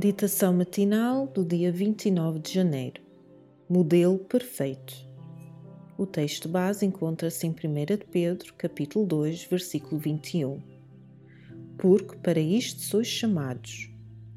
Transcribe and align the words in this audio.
Meditação 0.00 0.52
matinal 0.52 1.26
do 1.26 1.44
dia 1.44 1.72
29 1.72 2.38
de 2.38 2.54
janeiro. 2.54 3.02
Modelo 3.68 4.16
perfeito. 4.16 4.94
O 5.98 6.06
texto 6.06 6.48
base 6.48 6.86
encontra-se 6.86 7.44
em 7.44 7.50
1 7.50 7.96
de 7.96 8.04
Pedro, 8.04 8.54
capítulo 8.54 9.04
2, 9.04 9.42
versículo 9.50 9.98
21. 9.98 10.62
Porque 11.76 12.16
para 12.18 12.38
isto 12.38 12.80
sois 12.80 13.08
chamados, 13.08 13.90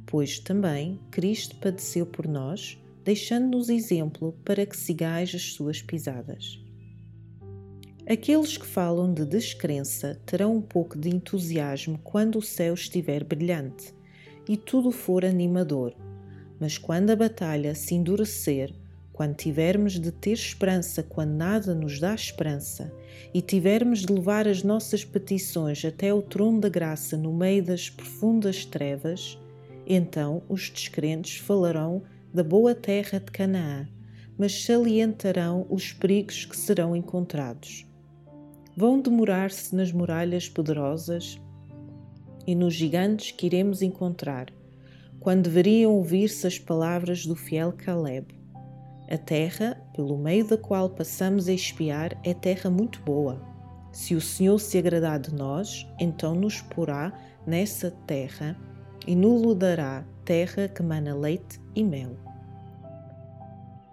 pois 0.08 0.40
também 0.40 1.00
Cristo 1.12 1.56
padeceu 1.58 2.08
por 2.08 2.28
nós, 2.28 2.80
deixando-nos 3.04 3.70
exemplo 3.70 4.36
para 4.44 4.66
que 4.66 4.76
sigais 4.76 5.32
as 5.36 5.54
suas 5.54 5.80
pisadas. 5.80 6.60
Aqueles 8.10 8.58
que 8.58 8.66
falam 8.66 9.14
de 9.14 9.26
descrença 9.28 10.20
terão 10.26 10.56
um 10.56 10.62
pouco 10.62 10.98
de 10.98 11.10
entusiasmo 11.10 12.00
quando 12.00 12.40
o 12.40 12.42
céu 12.42 12.74
estiver 12.74 13.24
brilhante 13.24 14.01
e 14.48 14.58
tudo 14.58 14.92
for 14.92 15.24
animador, 15.24 15.94
mas 16.60 16.78
quando 16.78 17.10
a 17.10 17.16
batalha 17.16 17.74
se 17.74 17.96
endurecer, 17.96 18.74
quando 19.14 19.36
tivermos 19.36 20.00
de 20.00 20.12
ter 20.12 20.32
esperança 20.32 21.04
quando 21.04 21.32
nada 21.32 21.76
nos 21.76 22.00
dá 22.00 22.14
esperança, 22.14 22.92
e 23.34 23.42
tivermos 23.42 24.00
de 24.00 24.14
levar 24.14 24.48
as 24.48 24.64
nossas 24.64 25.06
petições 25.06 25.84
até 25.86 26.14
o 26.14 26.22
trono 26.22 26.60
da 26.60 26.70
graça 26.70 27.16
no 27.16 27.34
meio 27.34 27.64
das 27.64 27.90
profundas 27.90 28.66
trevas, 28.66 29.38
então 29.86 30.42
os 30.50 30.70
descrentes 30.70 31.38
falarão 31.38 32.02
da 32.34 32.44
boa 32.44 32.74
terra 32.74 33.20
de 33.20 33.32
Canaã, 33.32 33.88
mas 34.38 34.64
salientarão 34.64 35.66
os 35.70 35.94
perigos 35.94 36.46
que 36.46 36.56
serão 36.58 36.96
encontrados. 36.96 37.86
Vão 38.76 39.02
demorar-se 39.02 39.76
nas 39.76 39.92
muralhas 39.92 40.48
poderosas 40.48 41.40
e 42.46 42.56
nos 42.56 42.74
gigantes 42.74 43.32
que 43.32 43.46
iremos 43.46 43.82
encontrar, 43.82 44.48
quando 45.20 45.44
deveriam 45.44 45.92
ouvir-se 45.92 46.48
as 46.48 46.58
palavras 46.58 47.26
do 47.26 47.36
fiel 47.36 47.72
Caleb. 47.72 48.28
A 49.10 49.18
terra, 49.18 49.82
pelo 49.94 50.18
meio 50.18 50.48
da 50.48 50.58
qual 50.58 50.90
passamos 50.90 51.48
a 51.48 51.54
espiar, 51.54 52.18
é 52.24 52.34
terra 52.34 52.70
muito 52.70 53.02
boa. 53.02 53.42
Se 53.92 54.16
o 54.16 54.22
Senhor 54.22 54.58
se 54.58 54.78
agradar 54.78 55.20
de 55.20 55.34
nós, 55.34 55.86
então 56.00 56.34
nos 56.34 56.62
porá 56.62 57.12
nessa 57.46 57.92
terra 58.08 58.58
e 59.06 59.16
nos 59.16 59.56
dará 59.56 60.06
terra 60.24 60.68
que 60.68 60.82
mana 60.82 61.14
leite 61.14 61.60
e 61.76 61.84
mel. 61.84 62.16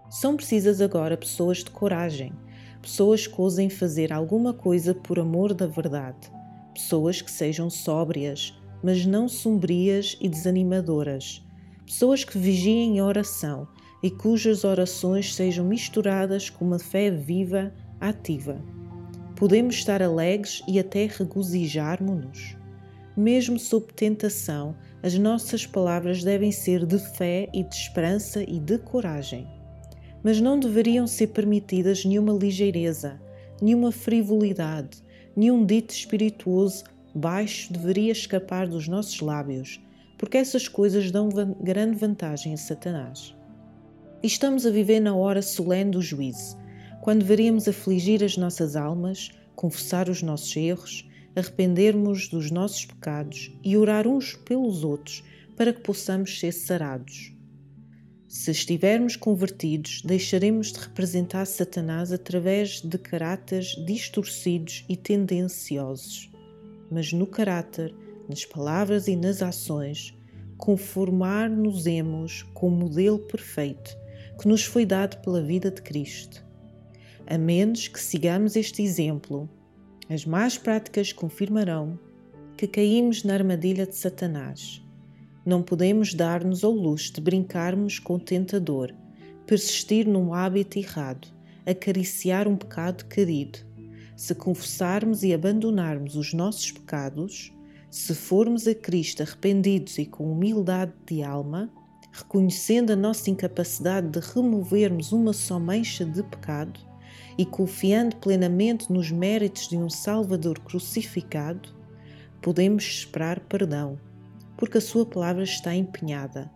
São 0.08 0.36
precisas 0.36 0.80
agora 0.80 1.16
pessoas 1.16 1.58
de 1.58 1.70
coragem, 1.70 2.32
pessoas 2.80 3.26
que 3.26 3.40
ousem 3.40 3.68
fazer 3.68 4.12
alguma 4.12 4.54
coisa 4.54 4.94
por 4.94 5.18
amor 5.18 5.52
da 5.52 5.66
verdade, 5.66 6.30
pessoas 6.78 7.20
que 7.20 7.30
sejam 7.30 7.68
sóbrias, 7.68 8.56
mas 8.80 9.04
não 9.04 9.28
sombrias 9.28 10.16
e 10.20 10.28
desanimadoras, 10.28 11.44
pessoas 11.84 12.22
que 12.22 12.38
vigiem 12.38 12.96
em 12.96 13.02
oração 13.02 13.66
e 14.00 14.08
cujas 14.08 14.62
orações 14.62 15.34
sejam 15.34 15.64
misturadas 15.64 16.48
com 16.48 16.64
uma 16.64 16.78
fé 16.78 17.10
viva, 17.10 17.74
ativa. 18.00 18.62
Podemos 19.34 19.74
estar 19.74 20.00
alegres 20.00 20.62
e 20.68 20.78
até 20.78 21.06
regozijarmos-nos. 21.06 22.56
Mesmo 23.16 23.58
sob 23.58 23.92
tentação, 23.92 24.76
as 25.02 25.18
nossas 25.18 25.66
palavras 25.66 26.22
devem 26.22 26.52
ser 26.52 26.86
de 26.86 27.00
fé 27.16 27.48
e 27.52 27.64
de 27.64 27.74
esperança 27.74 28.44
e 28.46 28.60
de 28.60 28.78
coragem. 28.78 29.48
Mas 30.22 30.40
não 30.40 30.60
deveriam 30.60 31.08
ser 31.08 31.28
permitidas 31.28 32.04
nenhuma 32.04 32.32
ligeireza, 32.32 33.20
nenhuma 33.60 33.90
frivolidade, 33.90 35.02
nenhum 35.38 35.64
dito 35.64 35.94
espirituoso 35.94 36.82
baixo 37.14 37.72
deveria 37.72 38.10
escapar 38.10 38.66
dos 38.66 38.88
nossos 38.88 39.20
lábios, 39.20 39.80
porque 40.18 40.36
essas 40.36 40.66
coisas 40.66 41.12
dão 41.12 41.28
grande 41.60 41.96
vantagem 41.96 42.52
a 42.52 42.56
Satanás. 42.56 43.36
estamos 44.20 44.66
a 44.66 44.70
viver 44.70 44.98
na 44.98 45.14
hora 45.14 45.40
solene 45.40 45.92
do 45.92 46.02
juízo, 46.02 46.58
quando 47.00 47.20
deveríamos 47.20 47.68
afligir 47.68 48.24
as 48.24 48.36
nossas 48.36 48.74
almas, 48.74 49.30
confessar 49.54 50.08
os 50.08 50.22
nossos 50.22 50.56
erros, 50.56 51.08
arrependermos 51.36 52.26
dos 52.26 52.50
nossos 52.50 52.84
pecados 52.84 53.56
e 53.62 53.76
orar 53.76 54.08
uns 54.08 54.34
pelos 54.34 54.82
outros 54.82 55.22
para 55.56 55.72
que 55.72 55.82
possamos 55.82 56.40
ser 56.40 56.50
sarados. 56.50 57.32
Se 58.28 58.50
estivermos 58.50 59.16
convertidos, 59.16 60.02
deixaremos 60.04 60.70
de 60.70 60.80
representar 60.80 61.46
Satanás 61.46 62.12
através 62.12 62.82
de 62.82 62.98
caráteres 62.98 63.68
distorcidos 63.86 64.84
e 64.86 64.98
tendenciosos, 64.98 66.30
mas 66.90 67.10
no 67.10 67.26
caráter, 67.26 67.94
nas 68.28 68.44
palavras 68.44 69.08
e 69.08 69.16
nas 69.16 69.40
ações, 69.40 70.14
conformar-nos-emos 70.58 72.42
com 72.52 72.68
o 72.68 72.70
modelo 72.70 73.18
perfeito 73.18 73.96
que 74.38 74.46
nos 74.46 74.62
foi 74.62 74.84
dado 74.84 75.22
pela 75.22 75.42
vida 75.42 75.70
de 75.70 75.80
Cristo. 75.80 76.44
A 77.26 77.38
menos 77.38 77.88
que 77.88 77.98
sigamos 77.98 78.56
este 78.56 78.82
exemplo, 78.82 79.48
as 80.06 80.26
más 80.26 80.58
práticas 80.58 81.14
confirmarão 81.14 81.98
que 82.58 82.66
caímos 82.68 83.24
na 83.24 83.32
armadilha 83.32 83.86
de 83.86 83.96
Satanás 83.96 84.86
não 85.48 85.62
podemos 85.62 86.12
dar-nos 86.12 86.62
ao 86.62 86.72
luxo 86.72 87.14
de 87.14 87.22
brincarmos 87.22 87.98
com 87.98 88.16
o 88.16 88.20
tentador, 88.20 88.92
persistir 89.46 90.06
num 90.06 90.34
hábito 90.34 90.78
errado, 90.78 91.26
acariciar 91.64 92.46
um 92.46 92.54
pecado 92.54 93.06
querido. 93.06 93.60
Se 94.14 94.34
confessarmos 94.34 95.22
e 95.22 95.32
abandonarmos 95.32 96.16
os 96.16 96.34
nossos 96.34 96.70
pecados, 96.70 97.50
se 97.90 98.14
formos 98.14 98.68
a 98.68 98.74
Cristo 98.74 99.22
arrependidos 99.22 99.96
e 99.96 100.04
com 100.04 100.30
humildade 100.30 100.92
de 101.06 101.22
alma, 101.22 101.72
reconhecendo 102.12 102.90
a 102.90 102.96
nossa 102.96 103.30
incapacidade 103.30 104.08
de 104.08 104.20
removermos 104.20 105.12
uma 105.12 105.32
só 105.32 105.58
mancha 105.58 106.04
de 106.04 106.22
pecado 106.24 106.78
e 107.38 107.46
confiando 107.46 108.16
plenamente 108.16 108.92
nos 108.92 109.10
méritos 109.10 109.66
de 109.66 109.78
um 109.78 109.88
Salvador 109.88 110.58
crucificado, 110.58 111.74
podemos 112.42 112.84
esperar 112.84 113.40
perdão 113.40 113.98
porque 114.58 114.76
a 114.76 114.80
Sua 114.80 115.06
palavra 115.06 115.44
está 115.44 115.74
empenhada. 115.74 116.50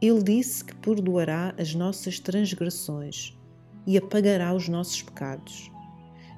Ele 0.00 0.22
disse 0.22 0.62
que 0.62 0.76
perdoará 0.76 1.54
as 1.58 1.74
nossas 1.74 2.20
transgressões 2.20 3.36
e 3.86 3.98
apagará 3.98 4.54
os 4.54 4.68
nossos 4.68 5.02
pecados. 5.02 5.72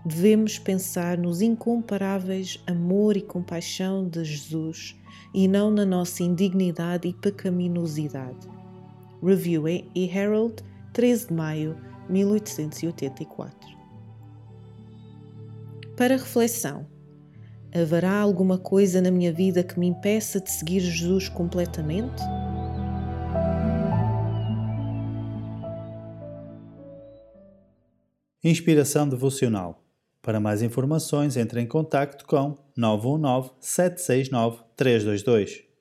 Devemos 0.07 0.59
pensar 0.59 1.19
nos 1.19 1.43
incomparáveis 1.43 2.63
amor 2.67 3.17
e 3.17 3.21
compaixão 3.21 4.09
de 4.09 4.25
Jesus 4.25 4.97
e 5.35 5.47
não 5.47 5.71
na 5.71 5.85
nossa 5.85 6.23
indignidade 6.23 7.09
e 7.09 7.15
pecaminosidade. 7.15 8.49
Review 9.23 9.69
e 9.69 9.89
Herald, 9.95 10.63
13 10.93 11.29
de 11.29 11.35
maio 11.35 11.77
1884. 12.09 13.69
Para 15.97 16.17
reflexão, 16.17 16.87
Haverá 17.75 18.21
alguma 18.21 18.59
coisa 18.59 19.01
na 19.01 19.11
minha 19.11 19.33
vida 19.33 19.63
que 19.63 19.81
me 19.81 19.87
impeça 19.87 20.39
de 20.39 20.51
seguir 20.51 20.81
Jesus 20.81 21.27
completamente? 21.31 22.23
Inspiração 28.45 29.09
Devocional. 29.09 29.83
Para 30.21 30.39
mais 30.39 30.61
informações, 30.61 31.37
entre 31.39 31.63
em 31.63 31.67
contato 31.67 32.27
com 32.27 32.59
919 32.77 33.53
769 33.59 34.63
322. 34.77 35.72